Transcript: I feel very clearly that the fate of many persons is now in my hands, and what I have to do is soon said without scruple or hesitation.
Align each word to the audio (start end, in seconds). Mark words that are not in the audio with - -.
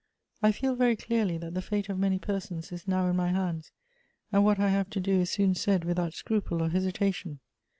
I 0.41 0.51
feel 0.51 0.73
very 0.75 0.95
clearly 0.95 1.37
that 1.37 1.53
the 1.53 1.61
fate 1.61 1.87
of 1.87 1.99
many 1.99 2.17
persons 2.17 2.71
is 2.71 2.87
now 2.87 3.07
in 3.07 3.15
my 3.15 3.29
hands, 3.29 3.71
and 4.31 4.43
what 4.43 4.57
I 4.57 4.69
have 4.69 4.89
to 4.89 4.99
do 4.99 5.19
is 5.19 5.29
soon 5.29 5.53
said 5.53 5.85
without 5.85 6.15
scruple 6.15 6.63
or 6.63 6.69
hesitation. 6.69 7.39